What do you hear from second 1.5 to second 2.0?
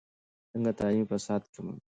کموي؟